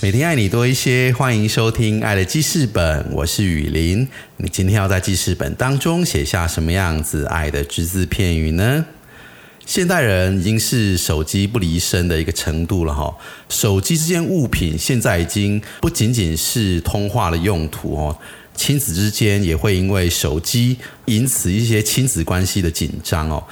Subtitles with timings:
[0.00, 4.06] 每天爱你多一些，欢迎收听《爱的记事本》，我是雨林。
[4.36, 8.86] 你今天要在记事本当中写下什么样子爱的只字片语呢？
[9.66, 13.12] 现代人已经是手机不离身的一个程度了哈。
[13.48, 18.16] 手机这件物品现在已经不仅仅是通话的用途哦，
[18.54, 20.76] 亲子之间也会因为手机
[21.06, 23.42] 引起一些亲子关系的紧张哦。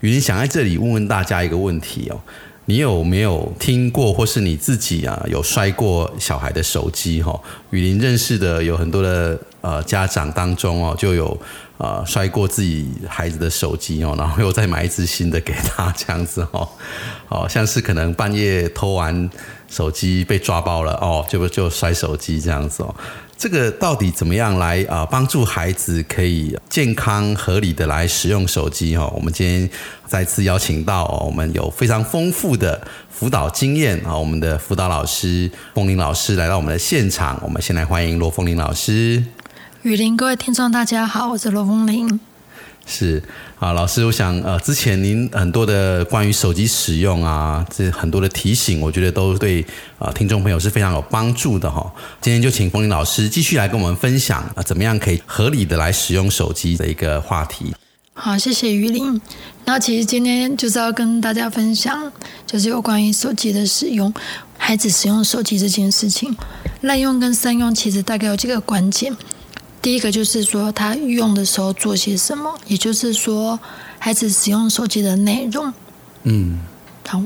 [0.00, 2.20] 雨林想在这里问问大家一个问题哦。
[2.66, 7.22] 你有没有听过，或是你自己啊有摔过小孩的手机？
[7.22, 7.38] 哈，
[7.70, 11.38] 雨林认识的有很多的呃家长当中哦，就有
[11.76, 16.66] 呃摔过自己孩子的手机哦，然后又再买一只新的给他这样子哦，
[17.28, 19.28] 哦，像是可能半夜偷完
[19.68, 22.94] 手机被抓包了哦，就就摔手机这样子哦。
[23.44, 28.96] 这个到底怎么样来啊帮助孩子可以健康合理的来使用手机？
[28.96, 29.68] 哈，我们今天
[30.06, 37.38] 再次邀请到我们有非常丰富的辅导经验啊，我们的辅导老师风林老师来到我们的现场。
[37.42, 39.22] 我们先来欢迎罗凤林老师。
[39.82, 42.18] 雨林，各位听众大家好，我是罗凤林。
[42.86, 43.22] 是
[43.58, 49.64] 啊，老师，我想呃，之前您很多的关于手机使用啊，这很多的提醒，我觉得都对
[49.98, 51.90] 啊听众朋友是非常有帮助的哈。
[52.20, 57.74] 今天就请风铃老师继续来跟我们分享啊，怎么样可以合理的来使用手机的一个话题。
[58.12, 59.20] 好，谢谢雨林。
[59.64, 62.12] 那其实今天就是要跟大家分享，
[62.46, 64.12] 就是有关于手机的使用，
[64.56, 66.36] 孩子使用手机这件事情，
[66.82, 69.16] 滥用跟善用，其实大概有几个关键。
[69.84, 73.60] 第一个就是说，他用的时候做些什么，也就是说，
[73.98, 75.70] 孩子使用手机的内容。
[76.22, 76.58] 嗯，
[77.06, 77.22] 好。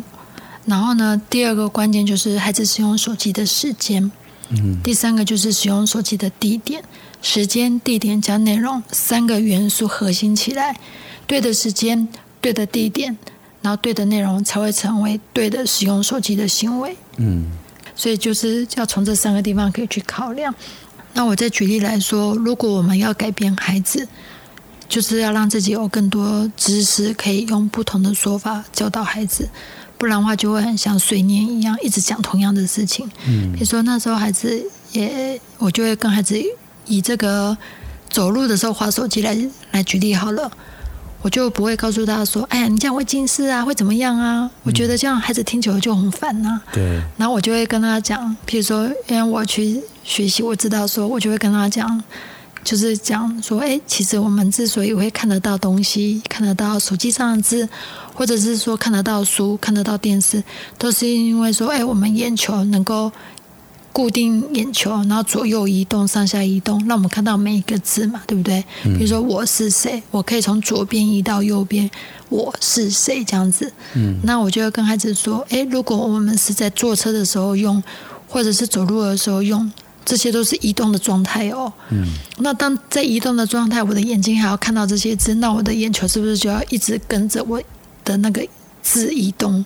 [0.64, 4.10] 然后呢，第二个关键就是孩子使用手机的时间。
[4.48, 4.76] 嗯。
[4.82, 6.82] 第三个就是使用手机的地点，
[7.22, 10.76] 时间、地点加内容三个元素核心起来，
[11.28, 12.08] 对的时间、
[12.40, 13.16] 对的地点，
[13.62, 16.96] 然后对的内容，才会成为对的使用手机的行为。
[17.18, 17.52] 嗯。
[17.94, 20.52] 所以就是要从这三个地方可以去考量。
[21.18, 24.06] 那我再举例来说，如果我们要改变孩子，
[24.88, 29.48] 就是要让自己有更多知识，可以用不同的说法教导孩子，
[29.98, 33.10] 不然的话就会很像水年一样，一直讲同样的事情。
[33.26, 36.40] 嗯，比如说那时候孩子也，我就会跟孩子
[36.86, 37.58] 以这个
[38.08, 39.36] 走路的时候划手机来
[39.72, 40.48] 来举例好了。
[41.20, 46.60] 我就不会告诉他说：“哎呀，你这样会近视啊，会怎么样啊？”我觉得这样孩子听久了就很烦呐。
[46.72, 47.00] 对。
[47.16, 52.02] 然后我就会跟他讲，譬如说，因为我去学习，我知道说，我就会跟他讲，
[52.62, 57.68] 就是讲说，哎，其实我们之所以会看得到东西，看得到手机上的字，
[58.14, 60.42] 或者是说看得到书、看得到电视，
[60.78, 63.10] 都是因为说，哎，我们眼球能够。
[63.92, 68.62] 固定眼球，然后左右移动、上下移动，让我们看到每一个字嘛，对不对？
[68.84, 71.90] 比如说我是谁，我可以从左边移到右边，
[72.28, 73.72] 我是谁这样子。
[73.94, 77.82] 嗯，那我就要跟孩子说，诶，如果我们是在坐车的时候用，
[78.28, 79.70] 或者是走路的时候用，
[80.04, 81.72] 这些都是移动的状态哦。
[81.90, 82.06] 嗯，
[82.38, 87.60] 那当在移动的状态，我的眼睛还要看到这些字，那我的眼球是不是就要一直跟着我
[88.04, 88.46] 的那个
[88.80, 89.64] 字移动？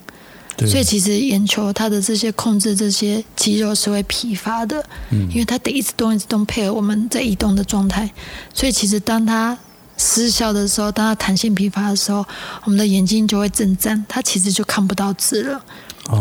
[0.59, 8.11] 所以其实眼球它的这些控制这些肌肉是会疲乏的，嗯，因为它得一直动一直动配合我们在移动的状态。
[8.53, 9.57] 所以其实当它
[9.97, 12.25] 失效的时候，当它弹性疲乏的时候，
[12.65, 15.65] 我们的眼睛就会震颤，它其实就看不到字了，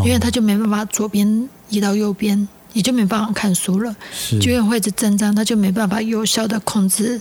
[0.05, 3.95] 因为它就没办法左边移到右边，也就没办法看书了，
[4.39, 7.19] 就会一直震颤，它就没办法有效的控制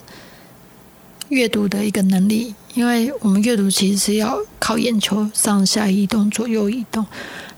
[1.31, 2.55] 阅读的一个能力。
[2.75, 7.05] 因为我们阅读其实是要靠眼球上下移动、左右移动，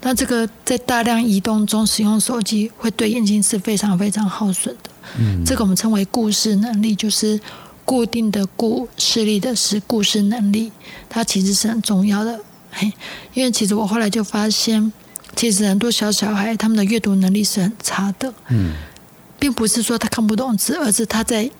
[0.00, 4.90] 那这个在大量移动中使用手机，会对眼睛是非常非常耗损的。
[5.18, 7.38] 嗯，这个我们称为故事能力，就是
[7.84, 10.72] 固定的固视力的是故事能力，
[11.10, 12.40] 它其实是很重要的。
[12.70, 12.90] 嘿，
[13.34, 14.90] 因为其实我后来就发现，
[15.36, 18.32] 其实很多小小孩他们的阅读能力是很差的。
[18.48, 18.72] 嗯，
[19.38, 21.50] 并不是说他看不懂字，而是他在。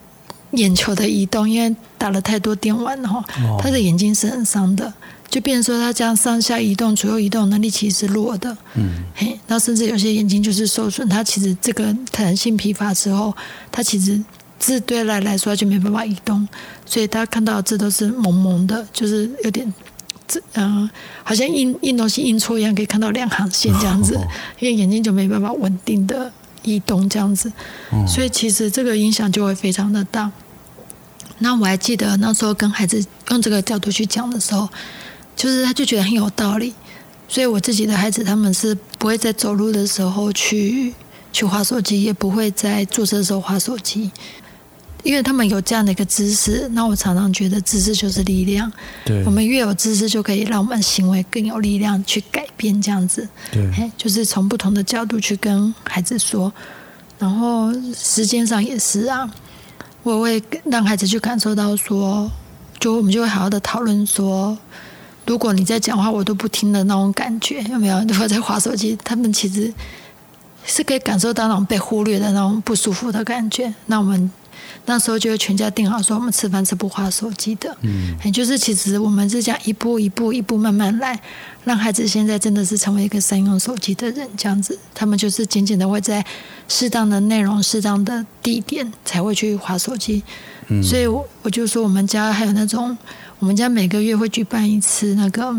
[0.53, 3.25] 眼球的移动，因为打了太多电玩哈，
[3.59, 4.93] 他的眼睛是很伤的，
[5.29, 8.57] 就变成说他这样上下移动、左右移动能力其实是弱的。
[8.75, 13.35] 嗯，嘿，那甚至有些眼睛就是受损，他其实这个弹性疲乏之后，
[13.71, 14.23] 他其实
[14.59, 16.47] 字对来来说就没办法移动，
[16.85, 19.73] 所以他看到的字都是蒙蒙的，就是有点
[20.29, 20.89] 字嗯，
[21.25, 24.15] 好像印印东西印错一样，可以看到两行线这样子，
[24.61, 26.31] 因为眼睛就没办法稳定的
[26.63, 27.51] 移动这样子，
[28.07, 30.31] 所以其实这个影响就会非常的大。
[31.43, 34.69] 那我还记得那时候跟孩子用这个角度去讲的时候，
[35.37, 36.73] 就是他就觉得很有道理。
[37.29, 40.93] 所以我自己的孩子他们是不会在走路的时候去
[41.33, 44.11] 去划手机，也不会在坐车的时候划手机，
[45.03, 46.69] 因为他们有这样的一个知识。
[46.73, 48.71] 那我常常觉得知识就是力量，
[49.05, 53.27] 对我们越有知识，就可以让我们行为更有力量去改变这样子。
[53.51, 56.53] 对，就是从不同的角度去跟孩子说，
[57.19, 59.29] 然后时间上也是啊，
[60.03, 62.31] 我会让孩子去感受到说，
[62.81, 64.57] 就我们就会好好的讨论说，
[65.27, 68.01] 如果你在讲话我都不听的那种感觉，有没有？
[68.09, 69.73] 如果在划手机，他们其实
[70.65, 73.73] 是可以感受到那种被忽略的那种不舒服的感觉。
[73.87, 74.31] 那我们
[74.87, 77.77] 那时候就全家定好说，我们吃饭是不划手机的。
[77.83, 81.19] 嗯，也就是其实我们是这样一步一步一步慢慢来，
[81.65, 86.25] 让孩子现在真的是成为一个善用手机的人，这样子，他们就是仅仅的会在
[86.69, 90.23] 适当的内容、适当的地点才会去划手机。
[90.69, 92.97] 嗯，所以我我就说，我们家还有那种，
[93.39, 95.55] 我们家每个月会举办一次那个。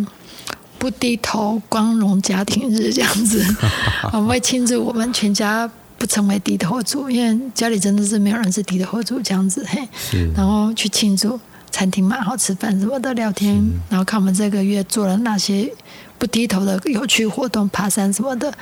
[0.79, 3.41] 不低头光荣家庭日这样子，
[4.11, 5.69] 我们会庆祝我们全家
[6.03, 9.88] 不成为低头族，因为家里真的是没有人是低头族这样子嘿。
[10.35, 11.39] 然后去庆祝
[11.71, 15.73] 餐厅蛮好吃饭什么的聊天，然后看我们这个月做了哪些
[16.17, 18.53] 不低头的有趣活动，爬山什么的，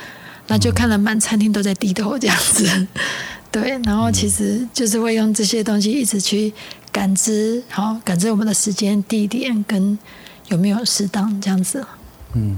[0.46, 2.86] 那就看了满餐厅都在低头这样子。
[3.50, 6.52] 对，然后其实就是会用这些东西一直去
[6.92, 9.98] 感知，好感知我们的时间、地点跟
[10.46, 11.84] 有没有适当这样子。
[12.34, 12.56] 嗯，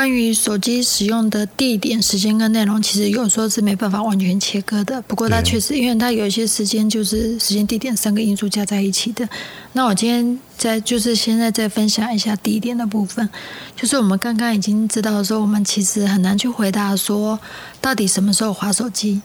[0.00, 4.98] 关于手机使用的地点、时间跟内容，其实有时候是没办法完全切割的。
[5.02, 9.28] 不过它确实，因为它有一些时间就是时间、地点三个因素加在一起的。
[9.74, 13.28] 那我今天在就是现在再分享一下地点的部分，
[13.76, 17.38] 就是我们刚刚已经知道说，我们其实很难去回答说
[17.82, 19.20] 到底什么时候划手机。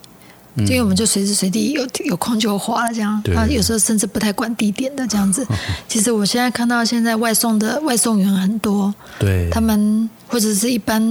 [0.57, 3.35] 因为我们就随时随地有有空就花了，这样，对。
[3.35, 5.45] 啊，有时候甚至不太管地点的这样子。
[5.87, 11.01] 其实我现在看到现在外送的外送员很多，对，他们或者是一般，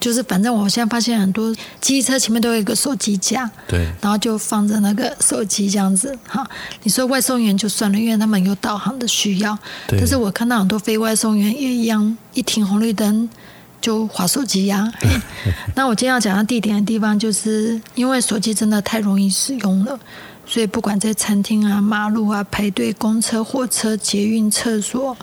[0.00, 3.80] 就是反正我现在发现很多机车前面都有一个手机架，对。
[4.00, 6.16] 然后就放着那个手机这样子。
[6.26, 6.48] 哈。
[6.82, 13.28] 你说外送员就算了，因为他们有导航的需要，但是我看到很多非外送员也一样，一停红绿灯
[13.80, 15.08] 就划手机呀、嘿
[15.76, 19.98] 那我今天要讲到地点的地方，就是因为手机真的太容易使用了，
[20.46, 25.16] 所以不管在餐厅啊、马路啊、排队、公车、火车、捷运、厕所、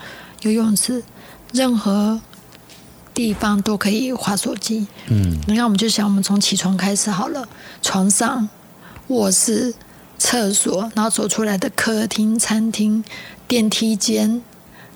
[0.43, 1.03] 游泳池，
[1.51, 2.21] 任何
[3.13, 4.87] 地方都可以划手机。
[5.07, 7.45] 嗯，你看，我们就想，我们从起床开始好了，
[7.81, 8.47] 床上、
[9.07, 9.73] 卧室、
[10.17, 13.03] 厕所，然后走出来的客厅、餐厅、
[13.47, 14.41] 电梯间，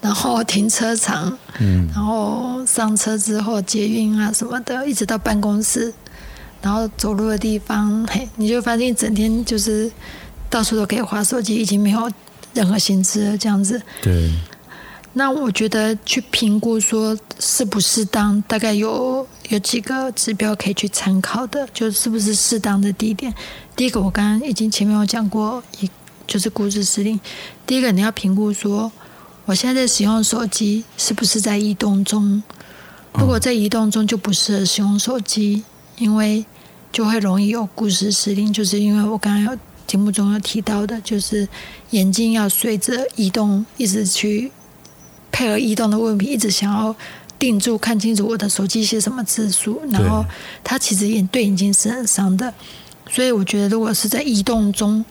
[0.01, 5.93] 然后停车场，嗯，然后上车之后捷运啊什么的，一直到办公室，
[6.61, 9.91] 然后走路的地方，嘿，你就发现整天就是
[10.49, 12.11] 到处都可以划手机，已经没有
[12.53, 13.81] 任何心思了，这样子。
[14.01, 14.31] 对，
[15.13, 23.33] 那我觉得去评估说适不适当，大概有有几个指标可以去参考的，就是不是适当的地点。
[23.75, 25.89] 第一个，我刚刚已经前面有讲过，一
[26.27, 27.19] 就是估值司令。
[27.65, 28.91] 第一个，你要评估说，
[29.47, 32.43] 我现在在使用手机是不是在移动中？
[33.13, 35.63] 如果在移动中，就不适合使用手机，
[35.97, 36.45] 因为
[36.91, 41.47] 就会容易有故事失灵，就是因为我刚刚有节目中有提到的，就是
[41.91, 44.51] 眼睛要随着移动一直去
[45.31, 46.93] 配合移动的问题，一直想要
[47.39, 50.25] 定住看清楚我的手机写什么字数，然后
[50.61, 52.53] 它其实眼对眼睛是很伤的，
[53.09, 55.05] 所以我觉得如果是在移动中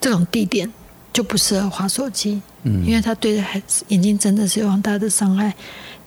[0.00, 0.72] 这种地点
[1.12, 5.54] 就不适合滑手机，嗯，因为它对孩子眼睛真的是有很大的伤害。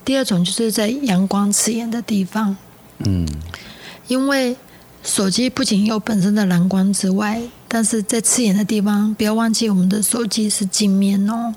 [0.06, 2.56] 第二种就是在阳光刺眼的地方，
[3.00, 3.26] 嗯，
[4.08, 4.56] 因为
[5.04, 11.54] 手机不仅有本身的蓝光之外，但是在刺眼的地方，不要忘记我们的手机是镜面哦。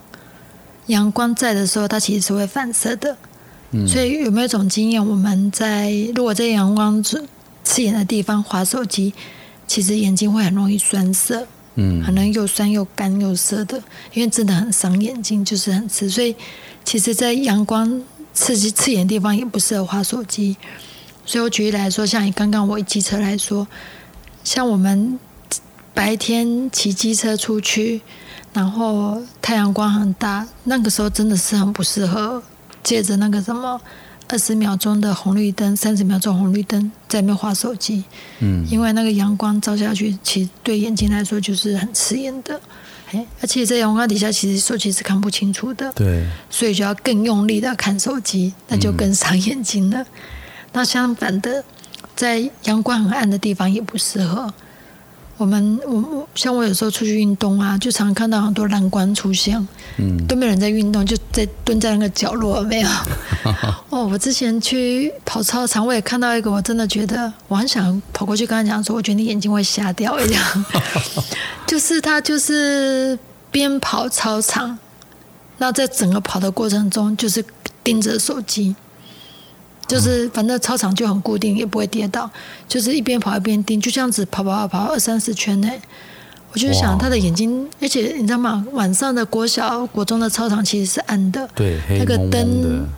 [0.86, 3.16] 阳光在的时候，它其实是会反射的。
[3.86, 7.26] 所以有没有一种经验，我们在如果在阳光刺
[7.64, 9.12] 刺眼的地方划手机，
[9.66, 16.10] 其实眼睛会很容易酸涩，嗯可能又酸又干又涩的，因为真的很伤眼睛，就是很刺。
[16.10, 16.34] 所以
[16.84, 18.02] 其实，在阳光
[18.34, 20.56] 刺激刺眼的地方也不适合划手机。
[21.24, 23.66] 所以我举例来说，像以刚刚我机车来说，
[24.44, 25.18] 像我们
[25.92, 28.00] 白天骑机车出去，
[28.52, 32.42] 然后太阳光很大，那个时候真的是很不适合
[32.82, 33.80] 借着那个什么
[34.28, 38.02] 二十秒钟的红绿灯、三十秒钟红绿灯在那边划手机，
[38.40, 42.60] 嗯，因为那个阳光照下去，其实对眼睛来说就是很刺眼的。
[43.12, 45.92] 哎，而且在阳光底下，其实手机是看不清楚的。
[45.92, 50.04] 对，所以就要更用力的看手机，那就更伤眼睛了。
[50.72, 51.62] 那相反的，
[52.16, 54.52] 在阳光很暗的地方也不适合。
[55.38, 59.56] 我们我我像我有时候出去运动啊，就常看到很多蓝光出现，
[59.98, 62.88] 嗯，都没有人在运动，就在蹲在那个角落，没有？
[63.90, 70.64] 哦，我之前去跑操场，我也看到一个，我真的觉得我很想跑过去跟他讲说，我觉得你眼睛会瞎掉一样。
[71.66, 73.18] 就是他就是
[73.50, 74.78] 边跑操场，
[75.58, 77.44] 那在整个跑的过程中，就是
[77.84, 78.74] 盯着手机，
[79.86, 82.28] 就是反正操场就很固定，也不会跌倒，
[82.68, 85.70] 就是一边跑一边盯，就这样子跑跑跑跑二三十圈呢。
[86.52, 88.64] 我就想他的眼睛，而且你知道吗？
[88.72, 92.88] 晚上的国小、国中的操场其实是暗的，对，那个灯，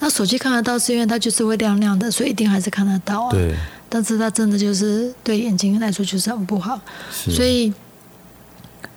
[0.00, 3.30] 那手机看得到，是因为它就是会亮亮的，所以一定还是看得到啊。
[3.30, 3.54] 对，
[3.88, 6.78] 但是它真的就是对眼睛来说就是很不好，
[7.10, 7.72] 所以，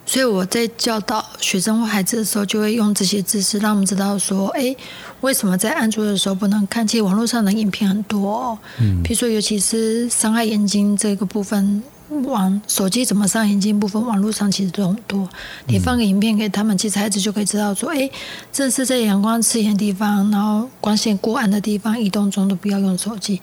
[0.05, 4.75] 所以我在教导学生或孩子的时候，就会用这些知识，让他们知道说，哎，
[5.21, 6.87] 为什么在安卓的时候不能看？
[6.87, 11.83] 其实网络上的影片很多、哦，嗯，比如说尤其是伤害眼睛这个部分。
[12.25, 15.27] 网手机怎么伤眼睛部分，网络上其实都很多。
[15.65, 18.07] 你放个影片给他们，其实孩子就可以知道说，哎，
[18.51, 23.41] 这是在阳光刺眼的地方，然后光线过暗的地方，移动中都不要用手机。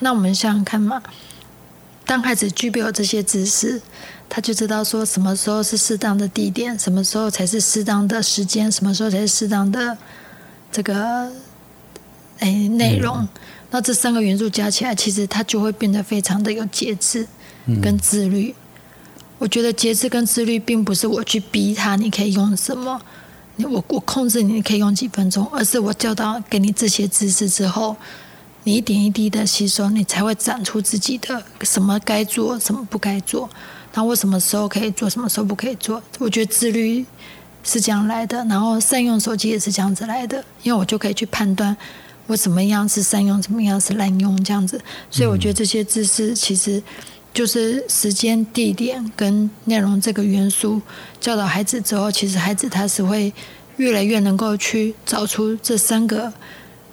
[0.00, 1.00] 那我们想想看嘛，
[2.04, 3.80] 当孩子具备有这些知识，
[4.32, 9.98] 他就知道说什么时候是适当的地点，什么时候才是适当的时间，什么时候才是适当的
[10.70, 11.30] 这个
[12.38, 13.28] 哎内容。
[13.72, 17.26] 那这三个元素加起来，其实他就会变得非常的有节制
[17.82, 18.54] 跟自律。
[19.38, 23.00] 我觉得节制跟自律，并不是我去逼他，你可以用什么，
[23.56, 27.96] 我我控制你，你可以用几分钟，而是我教导给你这些知识之后，
[28.64, 33.48] 你一点一滴的吸收，你才会长出自己的什么该做，什么不该做，
[33.92, 36.02] 然后我什么时候可以做，什么时候不可以做。
[36.18, 37.04] 我觉得自律
[37.62, 41.76] 是这样来的，然后善用手机也是这样子来的，因为我就可以去判断
[42.26, 44.80] 我怎么样是善用，怎么样是滥用这样子。
[45.10, 46.82] 所以我觉得这些知识其实
[47.34, 50.80] 就是时间、地点跟内容这个元素
[51.20, 53.32] 教导孩子之后，其实孩子他是会
[53.76, 56.32] 越来越能够去找出这三个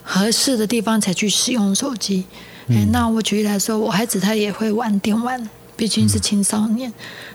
[0.04, 2.26] 合适的地方才去使用手机。
[2.70, 6.92] 哎、那我举例来说，我孩子他也会玩电玩，毕竟是青少年，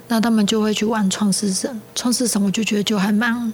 [0.09, 1.81] 那他们就会去玩创世神。
[1.95, 3.51] 创世神我就觉得就还蛮。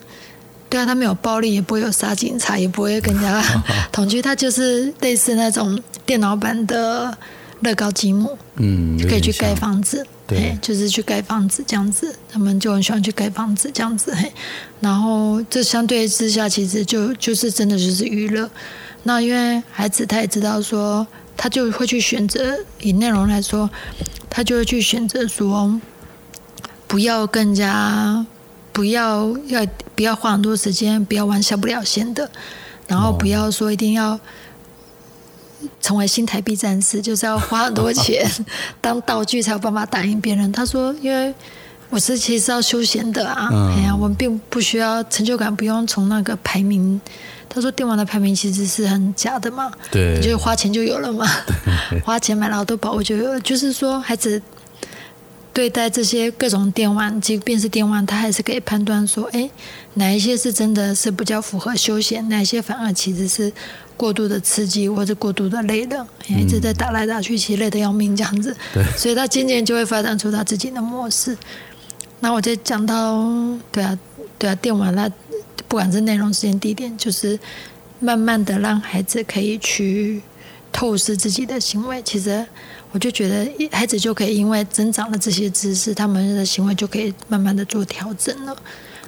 [0.71, 3.42] 对啊，他没有暴力，也不会有杀警察，也不会跟人家
[3.92, 7.16] 同居，他就是类似那种电脑版的
[7.61, 14.30] 乐高积木，嗯，可以去盖房子，对嘿就是去盖房子这样子，他们就很喜欢去盖房子这样子，嘿，
[14.80, 18.50] 然后这相对之下，其实就就是真的就是娱乐。
[19.04, 21.07] 那因为孩子他也知道说，
[21.40, 23.71] 他就会去选择以内容来说，
[24.28, 25.80] 他就会去选择说，
[26.88, 28.26] 不要更加
[28.73, 29.64] 不要要
[29.95, 32.28] 不要花很多时间，不要玩下不了线的，
[32.88, 34.18] 然后不要说一定要
[35.80, 38.28] 成为新台币战士，就是要花很多钱
[38.83, 40.50] 当道具才有办法打赢别人。
[40.50, 41.33] 他说，因为
[41.88, 47.00] 我是其实要休闲的啊，哎呀，我们并不需要成就感，不用从那个排名。
[47.49, 51.26] 他说电玩的排名其实是很假的嘛，对，就是花钱就有了嘛，
[52.05, 53.40] 花钱买了好多宝物就有了。
[53.40, 54.40] 就是说孩子
[55.52, 59.49] 对待这些各种电玩，即便是电玩，他还是可以判断说，哎，
[59.95, 63.52] 哪一些是真的是比较符合休闲，哪一些反而其实是
[63.97, 68.55] 过度的刺激或者过度的累的，一直在打来打去，其实累得要命这样子。
[68.75, 71.37] 对，所以他渐渐就会发展出他自己的模式。
[72.21, 73.26] 那我就讲到，
[73.73, 73.99] 对啊，
[74.38, 75.11] 对啊，电玩那。
[75.69, 77.39] 不管是内容、时间、地点，就是
[78.01, 80.23] 慢慢的让孩子可以去
[80.73, 82.01] 透视自己的行为。
[82.03, 82.45] 其实，
[82.91, 88.57] 我就觉得孩子就可以因为增长了这些知识，他们的行为就可以慢慢的做调整了。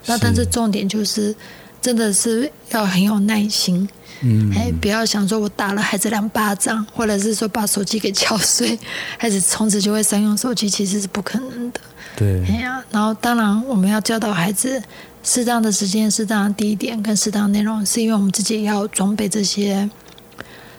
[0.04, 1.34] 那但是重点就是，
[1.80, 3.88] 真的是要很有耐心。
[4.20, 8.78] 嗯，哎，不要想说我打了孩子两巴掌，或者是说把手机给敲碎，
[9.16, 11.80] 孩子从此就会善用手机，其实是不可能的。
[12.16, 14.82] 对，哎呀，然后当然我们要教导孩子。
[15.22, 19.88] 适当的时间、适当的地点跟适当的内容，是因为我们自己要装备这些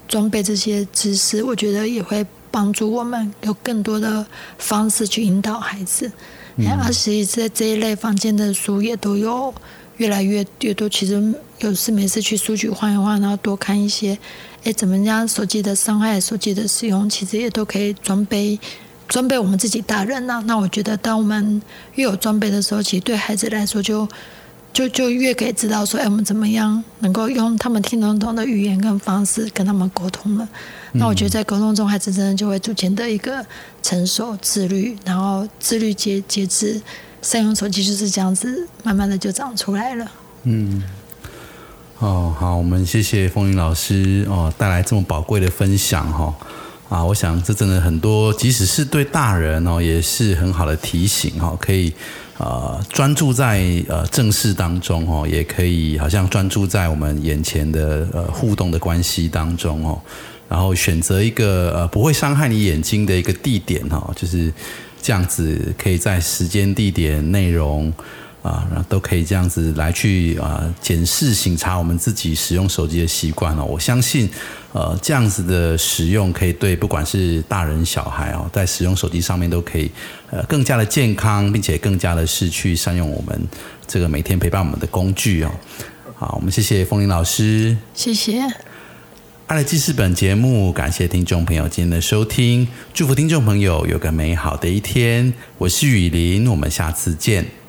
[0.07, 4.25] 装备这些知识，我觉得也会帮助我们有更多的
[4.57, 6.11] 方式去引导孩子。
[6.83, 9.53] 而且在这一类房间的书也都有
[9.97, 10.87] 越来越越多。
[10.89, 14.17] 其实有事没事去书局换一换，然后多看一些，
[14.63, 18.59] 哎，怎么样手机的伤害、手机的使用，其实也都可以装备。
[19.11, 21.61] 装备我们自己大人呐，那我觉得当我们
[21.95, 24.07] 越有装备的时候，其实对孩子来说就
[24.71, 30.47] 就就越可以知道说，哎，我们怎么样能够用他们听得懂的语言跟方式跟他们沟通了。
[30.93, 33.45] 那我觉得在沟通中，孩子真的就会逐渐的一个
[33.83, 36.81] 成熟、自律，然后自律、节节制、
[37.21, 40.09] 善用手机，就是这样子，慢慢的就长出来了。
[40.43, 40.81] 嗯，
[41.99, 46.33] 哦，好，我们谢谢风云老师哦，带来这么宝贵的分享哈。
[46.91, 51.57] 啊，我想这真的很多，即使是对大人哦，也是很好的提醒哈。
[51.57, 51.93] 可以
[52.37, 60.01] 呃专注在呃正事当中哦，也可以好像专注在我们眼前的呃互动的关系当中哦。
[60.49, 64.51] 然后选择一个呃不会伤害你眼睛的一个地点哈，就是
[65.01, 67.93] 这样子，可以在时间、地点、内容。
[68.41, 73.63] 啊，然后都可以这样子来去啊检视、审查我们自己使用手机的习惯哦。
[73.63, 74.27] 我相信，
[74.73, 79.91] 呃，这样子的使用可以对不管是大人小孩哦，在使用手机上面都可以
[80.31, 83.39] 呃更加的健康，并且更加的是去善用我们
[83.85, 85.51] 这个每天陪伴我们的工具哦。
[86.15, 88.41] 好，我们谢谢风铃老师，谢谢。
[89.47, 95.33] 爱的记事本节目，感谢听众朋友今天的收听，祝福听众朋友有个美好的一天。
[95.57, 97.60] 我是雨林，我们下次见。